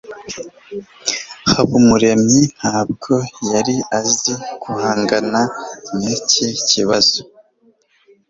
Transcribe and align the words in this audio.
Habumuremwi 1.51 2.41
ntabwo 2.57 3.13
yari 3.53 3.75
azi 3.99 4.33
guhangana 4.61 5.41
niki 5.97 6.47
kibazo. 6.69 7.19